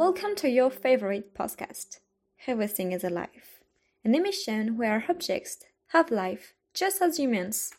[0.00, 1.98] Welcome to your favorite podcast,
[2.46, 3.60] Everything is Alive,
[4.02, 7.74] an emission where objects have life just as humans.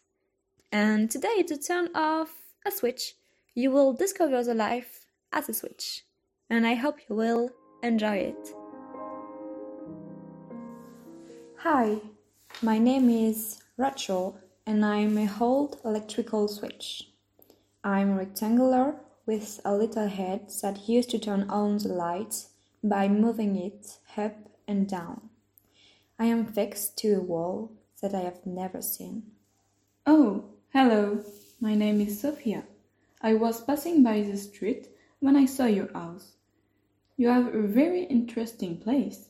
[0.71, 2.29] And today, to turn off
[2.63, 3.15] a switch,
[3.55, 6.03] you will discover the life as a switch.
[6.47, 7.49] And I hope you will
[7.81, 8.53] enjoy it.
[11.57, 12.01] Hi,
[12.61, 17.09] my name is Rachel, and I'm a old electrical switch.
[17.83, 18.93] I'm rectangular
[19.25, 22.49] with a little head that used to turn on the lights
[22.83, 24.35] by moving it up
[24.67, 25.29] and down.
[26.17, 27.71] I am fixed to a wall
[28.01, 29.23] that I have never seen.
[30.05, 31.23] Oh, hello.
[31.59, 32.63] My name is Sophia.
[33.21, 34.87] I was passing by the street
[35.19, 36.33] when I saw your house.
[37.17, 39.29] You have a very interesting place.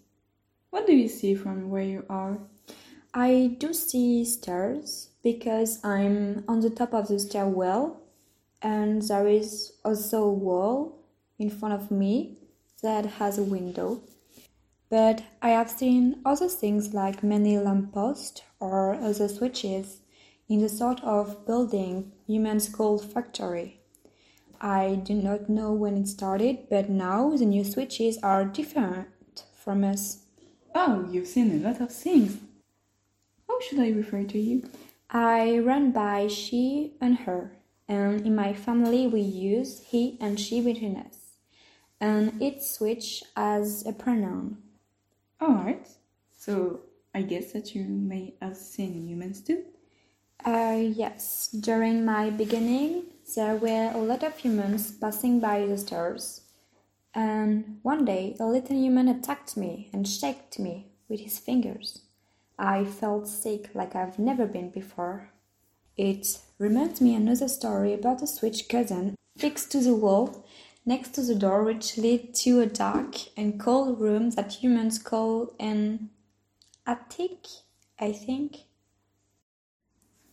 [0.70, 2.40] What do you see from where you are?
[3.13, 8.01] I do see stairs because I'm on the top of the stairwell
[8.62, 10.99] and there is also a wall
[11.40, 12.37] in front of me
[12.84, 14.01] that has a window.
[14.90, 20.01] But I have seen other things like many lampposts or other switches
[20.49, 23.79] in the sort of building humans call factory.
[24.59, 29.07] I do not know when it started, but now the new switches are different
[29.55, 30.26] from us.
[30.76, 32.37] Oh, you've seen a lot of things.
[33.48, 34.70] How should I refer to you?
[35.09, 37.51] I run by she and her
[37.92, 41.18] and in my family we use he and she between us,
[42.00, 44.58] and each switch as a pronoun.
[45.42, 45.90] Alright,
[46.38, 46.80] so
[47.14, 49.66] I guess that you may have seen humans too?
[50.46, 53.04] Uh, yes, during my beginning,
[53.36, 56.42] there were a lot of humans passing by the stairs.
[57.14, 62.04] And one day, a little human attacked me and shook me with his fingers.
[62.58, 65.31] I felt sick like I've never been before.
[66.02, 70.44] It reminds me another story about a switch curtain fixed to the wall
[70.84, 75.53] next to the door which led to a dark and cold room that humans call
[75.59, 76.09] an
[76.88, 77.45] attic,
[78.00, 78.62] I think.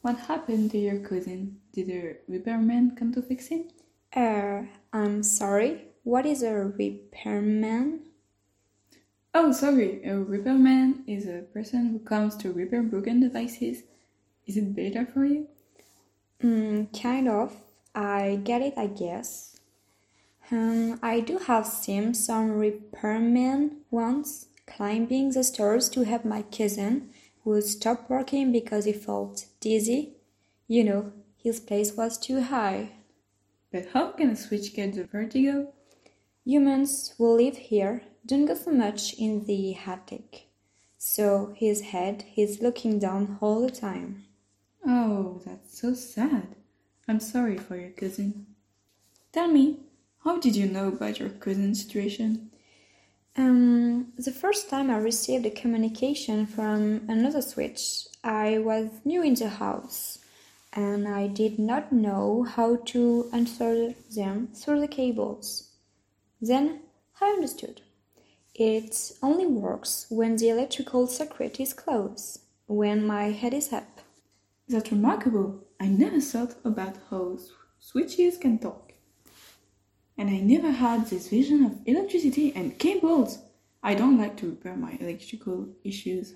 [0.01, 1.61] What happened to your cousin?
[1.75, 3.69] Did a repairman come to fix him?
[4.17, 4.63] Uh,
[4.95, 5.89] I'm sorry.
[6.03, 8.05] What is a repairman?
[9.35, 10.03] Oh, sorry.
[10.05, 13.83] A repairman is a person who comes to repair broken devices
[14.49, 15.47] is it better for you?
[16.43, 17.57] Mm, kind of.
[17.95, 19.59] I get it, I guess.
[20.51, 27.11] Um, I do have seen some repairmen once climbing the stairs to help my cousin,
[27.43, 30.15] who stopped working because he felt dizzy.
[30.69, 32.93] You know, his place was too high.
[33.73, 35.73] But how can a switch get the vertigo?
[36.45, 40.47] Humans who live here don't go so much in the attic,
[40.97, 44.25] so his head is looking down all the time.
[44.91, 46.57] Oh, that's so sad.
[47.07, 48.47] I'm sorry for your cousin.
[49.33, 49.81] Tell me,
[50.25, 52.51] how did you know about your cousin's situation?
[53.37, 59.35] Um, the first time I received a communication from another switch, I was new in
[59.35, 60.21] the house
[60.73, 65.69] and I did not know how to answer them through the cables.
[66.41, 66.81] Then
[67.21, 67.83] I understood.
[68.55, 74.01] It only works when the electrical circuit is closed, when my head is up.
[74.69, 75.65] That's remarkable.
[75.81, 77.39] I never thought about how
[77.79, 78.93] switches can talk.
[80.19, 83.39] And I never had this vision of electricity and cables.
[83.83, 86.35] I don't like to repair my electrical issues.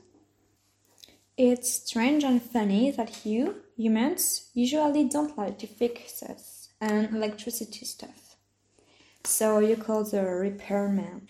[1.36, 7.16] It's strange and funny that you, humans, usually don't like to fix us and um,
[7.16, 8.36] electricity stuff.
[9.24, 11.28] So you call the repairman.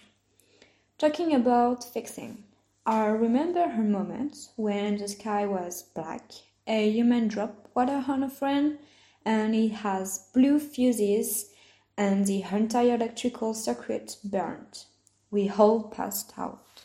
[0.98, 2.44] Talking about fixing,
[2.86, 6.32] I remember a moment when the sky was black
[6.66, 8.78] a human drop water on a friend
[9.24, 11.50] and it has blew fuses
[11.96, 14.84] and the entire electrical circuit burned.
[15.30, 16.84] We all passed out.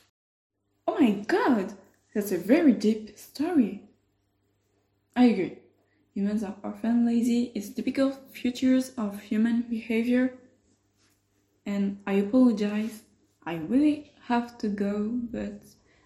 [0.87, 1.73] Oh my god,
[2.13, 3.83] that's a very deep story.
[5.15, 5.57] I agree.
[6.13, 7.51] Humans are often lazy.
[7.53, 10.33] It's typical features of human behavior.
[11.65, 13.03] And I apologize.
[13.45, 15.61] I really have to go, but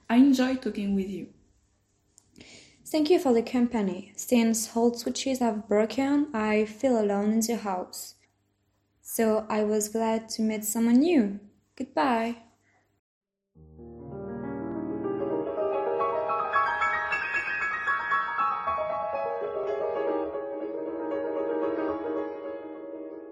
[0.09, 1.27] I enjoy talking with you.
[2.91, 4.11] Thank you for the company.
[4.17, 8.15] Since old switches have broken, I feel alone in the house.
[9.01, 11.39] So I was glad to meet someone new.
[11.77, 12.35] Goodbye.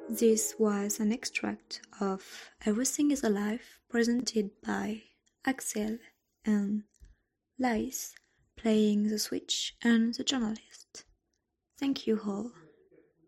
[0.07, 5.03] This was an extract of Everything is Alive presented by
[5.45, 5.97] Axel
[6.45, 6.83] and
[7.61, 8.15] Alice
[8.61, 11.05] playing the switch and the journalist.
[11.79, 12.51] Thank you all.